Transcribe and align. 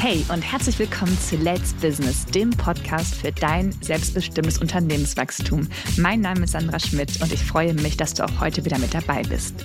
Hey 0.00 0.24
und 0.32 0.42
herzlich 0.42 0.78
willkommen 0.78 1.18
zu 1.18 1.34
Let's 1.34 1.72
Business, 1.74 2.24
dem 2.26 2.50
Podcast 2.50 3.16
für 3.16 3.32
dein 3.32 3.72
selbstbestimmtes 3.82 4.58
Unternehmenswachstum. 4.58 5.66
Mein 5.96 6.20
Name 6.20 6.44
ist 6.44 6.52
Sandra 6.52 6.78
Schmidt 6.78 7.20
und 7.20 7.32
ich 7.32 7.42
freue 7.42 7.74
mich, 7.74 7.96
dass 7.96 8.14
du 8.14 8.24
auch 8.24 8.40
heute 8.40 8.64
wieder 8.64 8.78
mit 8.78 8.94
dabei 8.94 9.22
bist. 9.22 9.56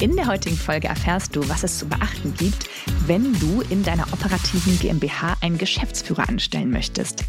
In 0.00 0.16
der 0.16 0.26
heutigen 0.26 0.56
Folge 0.56 0.88
erfährst 0.88 1.36
du, 1.36 1.48
was 1.48 1.62
es 1.62 1.78
zu 1.78 1.86
beachten 1.86 2.34
gibt, 2.36 2.68
wenn 3.06 3.32
du 3.40 3.62
in 3.68 3.82
deiner 3.82 4.12
operativen 4.12 4.78
GmbH 4.78 5.36
einen 5.40 5.58
Geschäftsführer 5.58 6.28
anstellen 6.28 6.70
möchtest. 6.70 7.24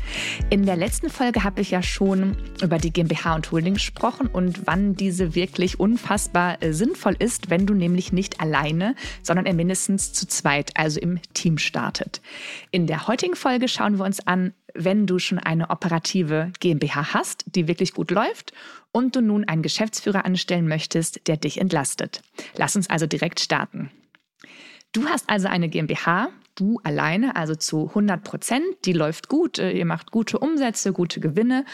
In 0.50 0.66
der 0.66 0.76
letzten 0.76 1.10
Folge 1.10 1.44
habe 1.44 1.62
ich 1.62 1.72
ja 1.72 1.82
schon 1.82 2.38
über 2.62 2.78
die 2.78 2.92
GmbH 2.92 3.36
und 3.36 3.52
Holding 3.52 3.76
gesprochen 3.76 4.28
und 4.28 4.68
wann 4.68 4.96
diese 4.96 5.36
wirklich 5.36 5.80
unfassbar 5.80 6.62
äh, 6.62 6.74
sinnvoll 6.74 7.16
ist, 7.18 7.50
wenn 7.50 7.66
du 7.66 7.74
nämlich 7.74 8.12
nicht 8.12 8.40
alleine, 8.40 8.96
sondern 9.24 9.56
mindestens 9.56 10.14
zu 10.14 10.28
zweit, 10.28 10.72
also 10.76 11.00
im 11.00 11.20
Team 11.34 11.58
startet. 11.58 12.22
In 12.72 12.88
der 12.88 13.08
heutigen 13.08 13.36
Folge 13.36 13.68
schauen 13.68 13.98
wir 13.98 14.06
uns 14.06 14.26
an, 14.26 14.54
wenn 14.74 15.08
du 15.08 15.20
schon 15.20 15.40
eine 15.40 15.70
operative 15.70 16.52
GmbH 16.60 17.14
hast, 17.14 17.46
die 17.56 17.68
wirklich 17.68 17.94
gut 17.94 18.12
läuft 18.12 18.54
und 18.92 19.16
du 19.16 19.22
nun 19.22 19.44
einen 19.48 19.62
Geschäftsführer 19.62 20.26
anstellen 20.26 20.68
möchtest, 20.68 21.28
der 21.28 21.38
dich 21.38 21.60
entlastet. 21.60 22.22
Lass 22.56 22.76
uns 22.76 22.90
also 22.90 23.06
direkt 23.06 23.40
starten. 23.40 23.92
Du 24.92 25.06
hast 25.06 25.30
also 25.30 25.48
eine 25.48 25.70
GmbH, 25.70 26.30
du 26.56 26.80
alleine, 26.84 27.36
also 27.36 27.54
zu 27.56 27.90
100 27.90 28.24
Prozent, 28.24 28.66
die 28.86 28.94
läuft 28.94 29.30
gut, 29.30 29.60
äh, 29.60 29.72
ihr 29.72 29.86
macht 29.86 30.12
gute 30.12 30.40
Umsätze, 30.40 30.94
gute 30.94 31.20
Gewinne. 31.20 31.66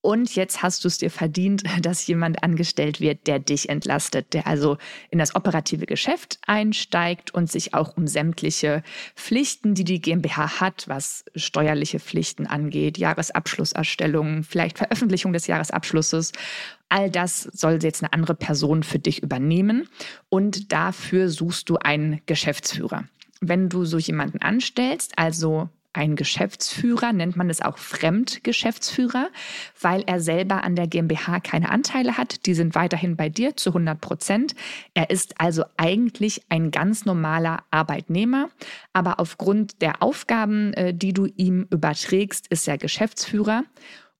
Und 0.00 0.34
jetzt 0.34 0.62
hast 0.62 0.82
du 0.82 0.88
es 0.88 0.98
dir 0.98 1.10
verdient, 1.10 1.62
dass 1.82 2.06
jemand 2.06 2.42
angestellt 2.42 3.00
wird, 3.00 3.26
der 3.26 3.40
dich 3.40 3.68
entlastet, 3.68 4.32
der 4.32 4.46
also 4.46 4.78
in 5.10 5.18
das 5.18 5.34
operative 5.34 5.86
Geschäft 5.86 6.38
einsteigt 6.46 7.32
und 7.32 7.50
sich 7.50 7.74
auch 7.74 7.96
um 7.96 8.06
sämtliche 8.06 8.82
Pflichten, 9.16 9.74
die 9.74 9.84
die 9.84 10.00
GmbH 10.00 10.60
hat, 10.60 10.88
was 10.88 11.24
steuerliche 11.34 11.98
Pflichten 11.98 12.46
angeht, 12.46 12.96
Jahresabschlusserstellung, 12.96 14.44
vielleicht 14.44 14.78
Veröffentlichung 14.78 15.32
des 15.32 15.48
Jahresabschlusses, 15.48 16.32
all 16.92 17.10
das 17.10 17.42
soll 17.42 17.78
jetzt 17.82 18.02
eine 18.02 18.12
andere 18.12 18.34
Person 18.34 18.82
für 18.82 18.98
dich 18.98 19.22
übernehmen 19.22 19.88
und 20.28 20.72
dafür 20.72 21.30
suchst 21.30 21.70
du 21.70 21.76
einen 21.78 22.20
Geschäftsführer. 22.26 23.04
Wenn 23.40 23.70
du 23.70 23.86
so 23.86 23.96
jemanden 23.96 24.42
anstellst, 24.42 25.14
also 25.16 25.70
ein 25.94 26.16
Geschäftsführer, 26.16 27.12
nennt 27.12 27.36
man 27.36 27.48
es 27.50 27.62
auch 27.62 27.78
Fremdgeschäftsführer, 27.78 29.28
weil 29.80 30.02
er 30.06 30.20
selber 30.20 30.64
an 30.64 30.76
der 30.76 30.86
GmbH 30.86 31.40
keine 31.40 31.70
Anteile 31.70 32.16
hat. 32.16 32.46
Die 32.46 32.54
sind 32.54 32.74
weiterhin 32.74 33.16
bei 33.16 33.28
dir 33.28 33.56
zu 33.56 33.70
100 33.70 34.00
Prozent. 34.00 34.54
Er 34.94 35.10
ist 35.10 35.40
also 35.40 35.64
eigentlich 35.76 36.42
ein 36.50 36.70
ganz 36.70 37.04
normaler 37.04 37.62
Arbeitnehmer, 37.70 38.50
aber 38.92 39.18
aufgrund 39.18 39.80
der 39.82 40.02
Aufgaben, 40.02 40.72
äh, 40.74 40.94
die 40.94 41.12
du 41.12 41.26
ihm 41.36 41.66
überträgst, 41.70 42.48
ist 42.48 42.68
er 42.68 42.78
Geschäftsführer 42.78 43.64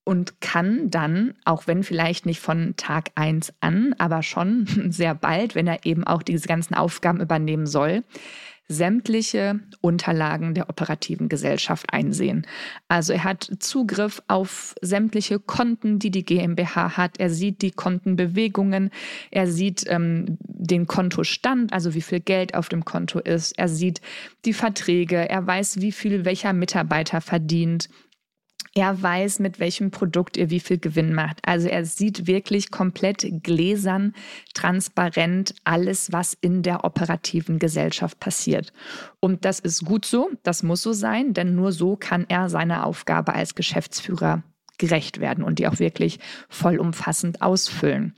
und 0.04 0.40
kann 0.40 0.90
dann, 0.90 1.34
auch 1.44 1.66
wenn 1.66 1.84
vielleicht 1.84 2.26
nicht 2.26 2.40
von 2.40 2.74
Tag 2.76 3.10
1 3.14 3.54
an, 3.60 3.94
aber 3.98 4.22
schon 4.22 4.66
sehr 4.90 5.14
bald, 5.14 5.54
wenn 5.54 5.66
er 5.66 5.84
eben 5.86 6.04
auch 6.04 6.22
diese 6.22 6.48
ganzen 6.48 6.74
Aufgaben 6.74 7.20
übernehmen 7.20 7.66
soll, 7.66 8.02
sämtliche 8.68 9.60
Unterlagen 9.80 10.54
der 10.54 10.70
operativen 10.70 11.28
Gesellschaft 11.28 11.92
einsehen. 11.92 12.46
Also 12.88 13.12
er 13.12 13.24
hat 13.24 13.50
Zugriff 13.58 14.22
auf 14.28 14.74
sämtliche 14.80 15.38
Konten, 15.38 15.98
die 15.98 16.10
die 16.10 16.24
GmbH 16.24 16.96
hat. 16.96 17.18
Er 17.18 17.30
sieht 17.30 17.62
die 17.62 17.70
Kontenbewegungen, 17.70 18.90
er 19.30 19.46
sieht 19.46 19.84
ähm, 19.88 20.38
den 20.40 20.86
Kontostand, 20.86 21.72
also 21.72 21.94
wie 21.94 22.00
viel 22.00 22.20
Geld 22.20 22.54
auf 22.54 22.68
dem 22.68 22.84
Konto 22.84 23.18
ist. 23.18 23.58
Er 23.58 23.68
sieht 23.68 24.00
die 24.44 24.54
Verträge, 24.54 25.28
er 25.28 25.46
weiß, 25.46 25.80
wie 25.80 25.92
viel 25.92 26.24
welcher 26.24 26.52
Mitarbeiter 26.52 27.20
verdient. 27.20 27.88
Er 28.74 29.02
weiß, 29.02 29.38
mit 29.38 29.60
welchem 29.60 29.90
Produkt 29.90 30.38
ihr 30.38 30.48
wie 30.48 30.60
viel 30.60 30.78
Gewinn 30.78 31.12
macht. 31.12 31.40
Also 31.44 31.68
er 31.68 31.84
sieht 31.84 32.26
wirklich 32.26 32.70
komplett 32.70 33.26
gläsern, 33.42 34.14
transparent 34.54 35.54
alles, 35.64 36.10
was 36.10 36.34
in 36.40 36.62
der 36.62 36.84
operativen 36.84 37.58
Gesellschaft 37.58 38.18
passiert. 38.18 38.72
Und 39.20 39.44
das 39.44 39.60
ist 39.60 39.84
gut 39.84 40.06
so, 40.06 40.30
das 40.42 40.62
muss 40.62 40.80
so 40.80 40.94
sein, 40.94 41.34
denn 41.34 41.54
nur 41.54 41.72
so 41.72 41.96
kann 41.96 42.24
er 42.28 42.48
seiner 42.48 42.86
Aufgabe 42.86 43.34
als 43.34 43.54
Geschäftsführer 43.54 44.42
gerecht 44.78 45.20
werden 45.20 45.44
und 45.44 45.58
die 45.58 45.68
auch 45.68 45.78
wirklich 45.78 46.18
vollumfassend 46.48 47.42
ausfüllen. 47.42 48.16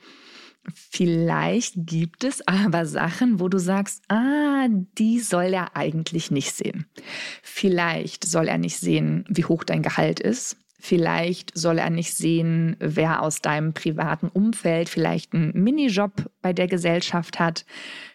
Vielleicht 0.72 1.74
gibt 1.76 2.24
es 2.24 2.46
aber 2.46 2.86
Sachen, 2.86 3.40
wo 3.40 3.48
du 3.48 3.58
sagst, 3.58 4.02
ah, 4.08 4.66
die 4.98 5.20
soll 5.20 5.52
er 5.52 5.76
eigentlich 5.76 6.30
nicht 6.30 6.54
sehen. 6.54 6.86
Vielleicht 7.42 8.24
soll 8.24 8.48
er 8.48 8.58
nicht 8.58 8.78
sehen, 8.78 9.24
wie 9.28 9.44
hoch 9.44 9.64
dein 9.64 9.82
Gehalt 9.82 10.20
ist. 10.20 10.56
Vielleicht 10.80 11.56
soll 11.56 11.78
er 11.78 11.88
nicht 11.88 12.14
sehen, 12.14 12.76
wer 12.78 13.22
aus 13.22 13.40
deinem 13.40 13.72
privaten 13.72 14.28
Umfeld 14.28 14.90
vielleicht 14.90 15.32
einen 15.32 15.52
Minijob 15.54 16.30
bei 16.42 16.52
der 16.52 16.66
Gesellschaft 16.66 17.38
hat. 17.38 17.64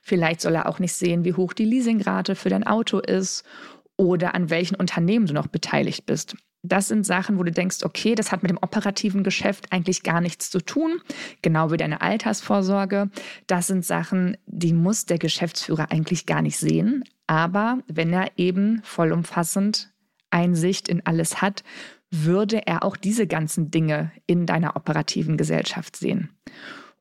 Vielleicht 0.03 0.41
soll 0.41 0.55
er 0.55 0.69
auch 0.69 0.77
nicht 0.77 0.93
sehen, 0.93 1.25
wie 1.25 1.33
hoch 1.33 1.53
die 1.53 1.65
Leasingrate 1.65 2.35
für 2.35 2.49
dein 2.49 2.65
Auto 2.65 2.99
ist 2.99 3.43
oder 3.97 4.35
an 4.35 4.51
welchen 4.51 4.75
Unternehmen 4.75 5.25
du 5.25 5.33
noch 5.33 5.47
beteiligt 5.47 6.05
bist. 6.05 6.35
Das 6.61 6.89
sind 6.89 7.05
Sachen, 7.05 7.39
wo 7.39 7.43
du 7.43 7.51
denkst, 7.51 7.83
okay, 7.83 8.15
das 8.15 8.31
hat 8.31 8.43
mit 8.43 8.51
dem 8.51 8.57
operativen 8.61 9.23
Geschäft 9.23 9.71
eigentlich 9.71 10.03
gar 10.03 10.19
nichts 10.19 10.49
zu 10.49 10.59
tun, 10.59 10.99
genau 11.41 11.71
wie 11.71 11.77
deine 11.77 12.01
Altersvorsorge. 12.01 13.09
Das 13.47 13.67
sind 13.67 13.85
Sachen, 13.85 14.35
die 14.45 14.73
muss 14.73 15.05
der 15.05 15.19
Geschäftsführer 15.19 15.91
eigentlich 15.91 16.25
gar 16.25 16.41
nicht 16.41 16.57
sehen. 16.57 17.05
Aber 17.27 17.79
wenn 17.87 18.11
er 18.11 18.31
eben 18.35 18.81
vollumfassend 18.83 19.93
Einsicht 20.31 20.89
in 20.89 21.05
alles 21.05 21.41
hat, 21.41 21.63
würde 22.11 22.65
er 22.65 22.83
auch 22.83 22.97
diese 22.97 23.27
ganzen 23.27 23.71
Dinge 23.71 24.11
in 24.25 24.45
deiner 24.45 24.75
operativen 24.75 25.37
Gesellschaft 25.37 25.95
sehen. 25.95 26.29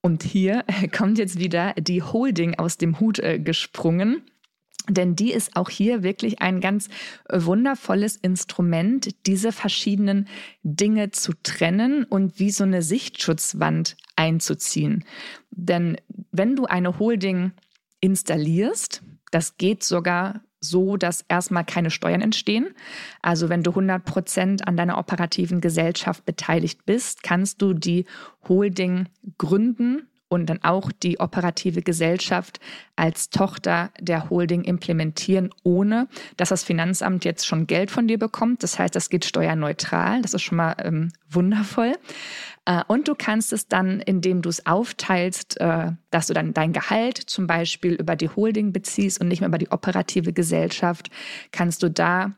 Und 0.01 0.23
hier 0.23 0.65
kommt 0.97 1.19
jetzt 1.19 1.39
wieder 1.39 1.75
die 1.75 2.03
Holding 2.03 2.55
aus 2.57 2.77
dem 2.77 3.01
Hut 3.01 3.19
äh, 3.19 3.39
gesprungen. 3.39 4.23
Denn 4.89 5.15
die 5.15 5.33
ist 5.33 5.57
auch 5.57 5.71
hier 5.71 6.03
wirklich 6.03 6.41
ein 6.41 6.61
ganz 6.61 6.89
äh, 7.29 7.45
wundervolles 7.45 8.17
Instrument, 8.17 9.27
diese 9.27 9.53
verschiedenen 9.53 10.29
Dinge 10.63 11.11
zu 11.11 11.33
trennen 11.43 12.05
und 12.05 12.39
wie 12.39 12.51
so 12.51 12.65
eine 12.65 12.83
Sichtschutzwand 12.83 13.97
einzuziehen. 14.17 15.05
Denn 15.51 15.97
wenn 16.33 16.57
du 16.57 16.65
eine 16.65 16.99
Holding 16.99 17.53
installierst, 18.01 19.03
das 19.31 19.57
geht 19.59 19.85
sogar 19.85 20.41
so, 20.61 20.97
dass 20.97 21.25
erstmal 21.29 21.65
keine 21.65 21.91
Steuern 21.91 22.21
entstehen. 22.21 22.75
Also 23.23 23.49
wenn 23.49 23.63
du 23.63 23.71
100 23.71 24.05
Prozent 24.05 24.67
an 24.67 24.77
deiner 24.77 24.99
operativen 24.99 25.61
Gesellschaft 25.61 26.25
beteiligt 26.25 26.85
bist, 26.85 27.23
kannst 27.23 27.63
du 27.63 27.75
die 27.75 28.07
Holding 28.49 29.09
gründen 29.37 30.09
und 30.29 30.47
dann 30.47 30.63
auch 30.63 30.93
die 30.93 31.21
operative 31.21 31.83
Gesellschaft 31.83 32.61
als 32.97 33.31
Tochter 33.31 33.91
der 34.01 34.31
Holding 34.31 34.65
implementieren, 34.65 35.51
ohne 35.63 36.09
dass 36.37 36.51
das 36.51 36.65
Finanzamt 36.65 37.25
jetzt 37.25 37.47
schon 37.47 37.67
Geld 37.67 37.91
von 37.91 38.09
dir 38.09 38.19
bekommt. 38.19 38.63
Das 38.63 38.79
heißt, 38.79 38.95
das 38.95 39.11
geht 39.11 39.25
steuerneutral. 39.25 40.23
Das 40.23 40.35
ist 40.35 40.43
schon 40.43 40.57
mal 40.57 40.77
ähm, 40.83 41.13
wundervoll. 41.31 41.95
Äh, 42.67 42.83
und 42.87 43.09
du 43.09 43.15
kannst 43.15 43.53
es 43.53 43.69
dann, 43.69 44.01
indem 44.01 44.43
du 44.43 44.51
es 44.51 44.67
aufteilst, 44.67 45.61
äh, 45.61 45.93
dass 46.11 46.27
du 46.27 46.35
dann 46.35 46.53
dein 46.53 46.73
Gehalt 46.73 47.19
zum 47.19 47.47
Beispiel 47.47 47.95
über 47.95 48.15
die 48.15 48.29
Holding 48.29 48.73
beziehst 48.73 49.21
und 49.21 49.29
nicht 49.29 49.41
mehr 49.41 49.49
über 49.49 49.59
die 49.59 49.71
operative 49.71 50.33
Gesellschaft, 50.33 51.11
kannst 51.51 51.83
du 51.83 51.91
da 51.91 52.35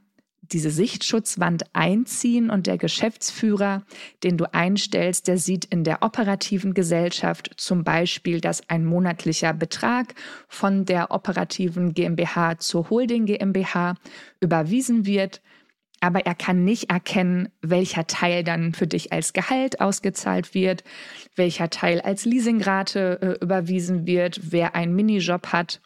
diese 0.52 0.70
Sichtschutzwand 0.70 1.64
einziehen 1.72 2.50
und 2.50 2.66
der 2.66 2.78
Geschäftsführer, 2.78 3.82
den 4.22 4.36
du 4.36 4.52
einstellst, 4.52 5.28
der 5.28 5.38
sieht 5.38 5.64
in 5.64 5.84
der 5.84 6.02
operativen 6.02 6.74
Gesellschaft 6.74 7.52
zum 7.56 7.84
Beispiel, 7.84 8.40
dass 8.40 8.68
ein 8.68 8.84
monatlicher 8.84 9.52
Betrag 9.52 10.14
von 10.48 10.84
der 10.84 11.10
operativen 11.10 11.94
GmbH 11.94 12.58
zur 12.58 12.90
Holding 12.90 13.26
GmbH 13.26 13.94
überwiesen 14.40 15.06
wird. 15.06 15.40
Aber 16.02 16.24
er 16.24 16.34
kann 16.34 16.64
nicht 16.64 16.90
erkennen, 16.90 17.50
welcher 17.60 18.06
Teil 18.06 18.42
dann 18.42 18.72
für 18.72 18.86
dich 18.86 19.12
als 19.12 19.34
Gehalt 19.34 19.82
ausgezahlt 19.82 20.54
wird, 20.54 20.82
welcher 21.36 21.68
Teil 21.68 22.00
als 22.00 22.24
Leasingrate 22.24 23.20
äh, 23.20 23.44
überwiesen 23.44 24.06
wird, 24.06 24.40
wer 24.50 24.74
einen 24.74 24.94
Minijob 24.94 25.48
hat 25.48 25.80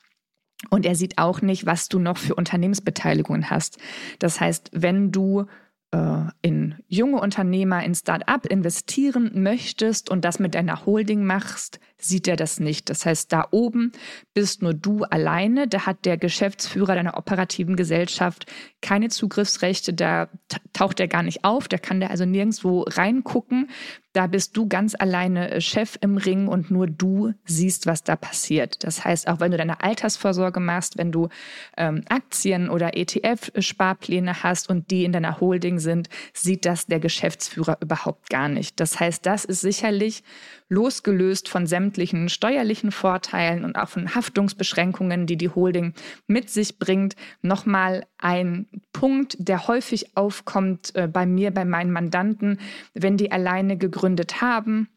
und 0.70 0.86
er 0.86 0.94
sieht 0.94 1.18
auch 1.18 1.42
nicht, 1.42 1.66
was 1.66 1.88
du 1.88 1.98
noch 1.98 2.18
für 2.18 2.34
Unternehmensbeteiligungen 2.34 3.50
hast. 3.50 3.78
Das 4.18 4.40
heißt, 4.40 4.70
wenn 4.72 5.12
du 5.12 5.46
äh, 5.94 6.24
in 6.42 6.76
junge 6.88 7.20
Unternehmer, 7.20 7.84
in 7.84 7.94
Start-up 7.94 8.46
investieren 8.46 9.30
möchtest 9.42 10.10
und 10.10 10.24
das 10.24 10.38
mit 10.38 10.54
deiner 10.54 10.86
Holding 10.86 11.24
machst, 11.24 11.78
sieht 12.04 12.28
er 12.28 12.36
das 12.36 12.60
nicht. 12.60 12.90
Das 12.90 13.06
heißt, 13.06 13.32
da 13.32 13.48
oben 13.50 13.92
bist 14.34 14.62
nur 14.62 14.74
du 14.74 15.04
alleine. 15.04 15.66
Da 15.68 15.86
hat 15.86 16.04
der 16.04 16.16
Geschäftsführer 16.16 16.94
deiner 16.94 17.16
operativen 17.16 17.76
Gesellschaft 17.76 18.46
keine 18.80 19.08
Zugriffsrechte. 19.08 19.94
Da 19.94 20.28
taucht 20.72 21.00
er 21.00 21.08
gar 21.08 21.22
nicht 21.22 21.44
auf. 21.44 21.68
Da 21.68 21.78
kann 21.78 22.00
der 22.00 22.10
also 22.10 22.24
nirgendwo 22.24 22.82
reingucken. 22.82 23.68
Da 24.14 24.28
bist 24.28 24.56
du 24.56 24.68
ganz 24.68 24.94
alleine 24.96 25.50
äh, 25.50 25.60
Chef 25.60 25.98
im 26.00 26.16
Ring 26.16 26.46
und 26.46 26.70
nur 26.70 26.86
du 26.86 27.32
siehst, 27.46 27.86
was 27.86 28.04
da 28.04 28.14
passiert. 28.14 28.84
Das 28.84 29.04
heißt, 29.04 29.26
auch 29.26 29.40
wenn 29.40 29.50
du 29.50 29.56
deine 29.56 29.82
Altersvorsorge 29.82 30.60
machst, 30.60 30.96
wenn 30.96 31.10
du 31.10 31.28
ähm, 31.76 32.04
Aktien 32.08 32.70
oder 32.70 32.96
ETF-Sparpläne 32.96 34.44
hast 34.44 34.70
und 34.70 34.92
die 34.92 35.04
in 35.04 35.10
deiner 35.10 35.40
Holding 35.40 35.80
sind, 35.80 36.08
sieht 36.32 36.64
das 36.64 36.86
der 36.86 37.00
Geschäftsführer 37.00 37.78
überhaupt 37.80 38.30
gar 38.30 38.48
nicht. 38.48 38.78
Das 38.78 39.00
heißt, 39.00 39.26
das 39.26 39.44
ist 39.44 39.62
sicherlich 39.62 40.22
losgelöst 40.68 41.48
von 41.48 41.66
sämtlichen 41.66 41.93
steuerlichen 42.28 42.92
Vorteilen 42.92 43.64
und 43.64 43.76
auch 43.76 43.88
von 43.88 44.14
Haftungsbeschränkungen, 44.14 45.26
die 45.26 45.36
die 45.36 45.48
Holding 45.48 45.94
mit 46.26 46.50
sich 46.50 46.78
bringt, 46.78 47.16
nochmal 47.42 48.06
ein 48.18 48.66
Punkt, 48.92 49.36
der 49.38 49.66
häufig 49.66 50.16
aufkommt 50.16 50.94
äh, 50.94 51.08
bei 51.08 51.26
mir, 51.26 51.50
bei 51.50 51.64
meinen 51.64 51.92
Mandanten, 51.92 52.58
wenn 52.94 53.16
die 53.16 53.32
alleine 53.32 53.76
gegründet 53.76 54.40
haben. 54.40 54.88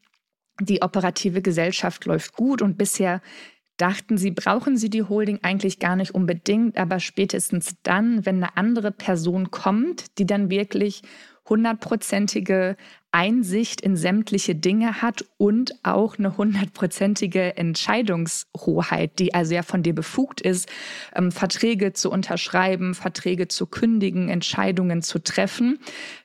Die 0.60 0.82
operative 0.82 1.42
Gesellschaft 1.42 2.06
läuft 2.06 2.34
gut 2.34 2.62
und 2.62 2.78
bisher 2.78 3.22
dachten 3.78 4.18
sie, 4.18 4.32
brauchen 4.32 4.76
sie 4.76 4.90
die 4.90 5.04
Holding 5.04 5.40
eigentlich 5.44 5.80
gar 5.80 5.96
nicht 5.96 6.14
unbedingt, 6.14 6.78
aber 6.78 7.00
spätestens 7.00 7.76
dann, 7.84 8.26
wenn 8.26 8.44
eine 8.44 8.58
andere 8.58 8.92
Person 8.92 9.52
kommt, 9.52 10.18
die 10.18 10.26
dann 10.26 10.50
wirklich 10.50 11.04
hundertprozentige 11.48 12.76
Einsicht 13.18 13.82
in 13.82 13.96
sämtliche 13.96 14.54
Dinge 14.54 15.02
hat 15.02 15.26
und 15.38 15.74
auch 15.82 16.20
eine 16.20 16.38
hundertprozentige 16.38 17.58
Entscheidungshoheit, 17.58 19.18
die 19.18 19.34
also 19.34 19.56
ja 19.56 19.64
von 19.64 19.82
dir 19.82 19.96
befugt 19.96 20.40
ist, 20.40 20.70
ähm, 21.16 21.32
Verträge 21.32 21.94
zu 21.94 22.12
unterschreiben, 22.12 22.94
Verträge 22.94 23.48
zu 23.48 23.66
kündigen, 23.66 24.30
Entscheidungen 24.30 25.02
zu 25.02 25.18
treffen, 25.18 25.80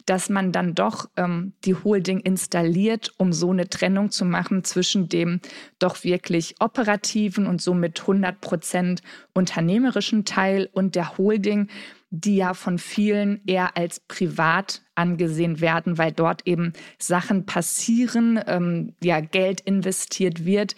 dass 0.04 0.28
man 0.28 0.52
dann 0.52 0.74
doch 0.74 1.08
ähm, 1.16 1.54
die 1.64 1.74
Holding 1.74 2.20
installiert, 2.20 3.10
um 3.16 3.32
so 3.32 3.50
eine 3.50 3.70
Trennung 3.70 4.10
zu 4.10 4.26
machen 4.26 4.62
zwischen 4.62 5.08
dem 5.08 5.40
doch 5.78 6.04
wirklich 6.04 6.56
operativen 6.60 7.46
und 7.46 7.62
somit 7.62 8.02
100 8.02 8.38
Prozent 8.42 9.00
unternehmerischen 9.32 10.26
Teil 10.26 10.68
und 10.74 10.94
der 10.94 11.16
Holding, 11.16 11.68
die 12.10 12.36
ja 12.36 12.52
von 12.52 12.78
vielen 12.78 13.40
eher 13.46 13.78
als 13.78 14.00
privat 14.00 14.81
angesehen 15.02 15.60
werden, 15.60 15.98
weil 15.98 16.12
dort 16.12 16.46
eben 16.46 16.72
Sachen 16.98 17.44
passieren, 17.44 18.40
ähm, 18.46 18.94
ja, 19.02 19.20
Geld 19.20 19.60
investiert 19.60 20.44
wird, 20.44 20.76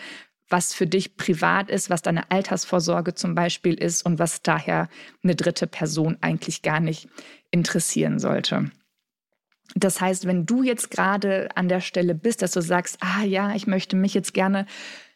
was 0.48 0.74
für 0.74 0.86
dich 0.86 1.16
privat 1.16 1.70
ist, 1.70 1.90
was 1.90 2.02
deine 2.02 2.30
Altersvorsorge 2.30 3.14
zum 3.14 3.34
Beispiel 3.34 3.74
ist 3.74 4.04
und 4.04 4.18
was 4.18 4.42
daher 4.42 4.88
eine 5.22 5.34
dritte 5.34 5.66
Person 5.66 6.16
eigentlich 6.20 6.62
gar 6.62 6.80
nicht 6.80 7.08
interessieren 7.50 8.18
sollte. 8.18 8.70
Das 9.74 10.00
heißt, 10.00 10.26
wenn 10.26 10.46
du 10.46 10.62
jetzt 10.62 10.90
gerade 10.90 11.48
an 11.54 11.68
der 11.68 11.80
Stelle 11.80 12.14
bist, 12.14 12.42
dass 12.42 12.52
du 12.52 12.60
sagst, 12.60 12.98
ah 13.00 13.24
ja, 13.24 13.54
ich 13.54 13.66
möchte 13.66 13.96
mich 13.96 14.14
jetzt 14.14 14.34
gerne 14.34 14.66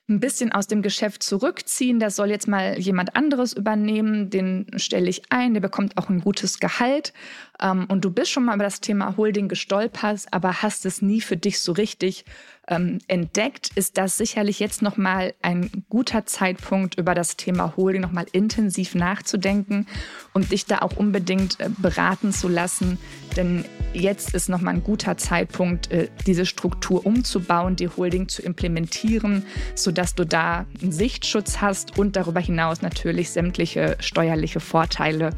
ein 0.08 0.20
bisschen 0.20 0.52
aus 0.52 0.66
dem 0.66 0.80
Geschäft 0.80 1.22
zurückziehen. 1.22 2.00
Das 2.00 2.16
soll 2.16 2.30
jetzt 2.30 2.48
mal 2.48 2.78
jemand 2.78 3.14
anderes 3.14 3.52
übernehmen. 3.52 4.30
Den 4.30 4.66
stelle 4.76 5.10
ich 5.10 5.22
ein. 5.30 5.52
Der 5.52 5.60
bekommt 5.60 5.98
auch 5.98 6.08
ein 6.08 6.20
gutes 6.20 6.60
Gehalt. 6.60 7.12
Ähm, 7.60 7.86
und 7.88 8.04
du 8.04 8.10
bist 8.10 8.30
schon 8.30 8.44
mal 8.44 8.54
über 8.54 8.64
das 8.64 8.80
Thema 8.80 9.16
Holding 9.16 9.48
gestolpert, 9.48 10.26
aber 10.30 10.62
hast 10.62 10.86
es 10.86 11.02
nie 11.02 11.20
für 11.20 11.36
dich 11.36 11.60
so 11.60 11.72
richtig 11.72 12.24
ähm, 12.68 12.98
entdeckt, 13.08 13.70
ist 13.74 13.98
das 13.98 14.16
sicherlich 14.16 14.60
jetzt 14.60 14.82
nochmal 14.82 15.34
ein 15.42 15.84
guter 15.88 16.26
Zeitpunkt, 16.26 16.98
über 16.98 17.14
das 17.14 17.36
Thema 17.36 17.74
Holding 17.76 18.02
nochmal 18.02 18.26
intensiv 18.32 18.94
nachzudenken 18.94 19.86
und 20.34 20.52
dich 20.52 20.66
da 20.66 20.78
auch 20.80 20.96
unbedingt 20.96 21.60
äh, 21.60 21.70
beraten 21.78 22.32
zu 22.32 22.48
lassen. 22.48 22.98
Denn 23.36 23.64
jetzt 23.92 24.34
ist 24.34 24.48
nochmal 24.48 24.74
ein 24.74 24.84
guter 24.84 25.16
Zeitpunkt, 25.16 25.90
äh, 25.90 26.08
diese 26.26 26.46
Struktur 26.46 27.06
umzubauen, 27.06 27.76
die 27.76 27.88
Holding 27.88 28.28
zu 28.28 28.42
implementieren, 28.42 29.44
sodass 29.74 30.14
du 30.14 30.24
da 30.24 30.66
einen 30.80 30.92
Sichtschutz 30.92 31.60
hast 31.60 31.98
und 31.98 32.16
darüber 32.16 32.40
hinaus 32.40 32.82
natürlich 32.82 33.30
sämtliche 33.30 33.96
steuerliche 34.00 34.60
Vorteile 34.60 35.30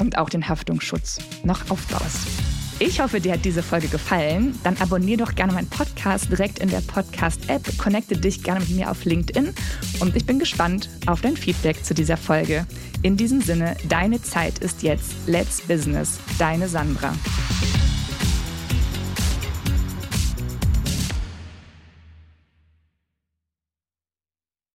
und 0.00 0.16
auch 0.18 0.30
den 0.30 0.48
Haftungsschutz 0.48 1.18
noch 1.44 1.70
aufbaust. 1.70 2.47
Ich 2.80 3.00
hoffe, 3.00 3.20
dir 3.20 3.32
hat 3.32 3.44
diese 3.44 3.64
Folge 3.64 3.88
gefallen. 3.88 4.56
Dann 4.62 4.76
abonniere 4.76 5.24
doch 5.24 5.34
gerne 5.34 5.52
meinen 5.52 5.68
Podcast 5.68 6.30
direkt 6.30 6.60
in 6.60 6.68
der 6.68 6.80
Podcast-App, 6.80 7.76
connecte 7.76 8.16
dich 8.16 8.44
gerne 8.44 8.60
mit 8.60 8.70
mir 8.70 8.90
auf 8.90 9.04
LinkedIn 9.04 9.52
und 9.98 10.14
ich 10.14 10.24
bin 10.24 10.38
gespannt 10.38 10.88
auf 11.06 11.20
dein 11.20 11.36
Feedback 11.36 11.84
zu 11.84 11.92
dieser 11.92 12.16
Folge. 12.16 12.66
In 13.02 13.16
diesem 13.16 13.40
Sinne, 13.40 13.76
deine 13.88 14.22
Zeit 14.22 14.60
ist 14.60 14.84
jetzt. 14.84 15.12
Let's 15.26 15.60
Business, 15.62 16.20
deine 16.38 16.68
Sandra. 16.68 17.14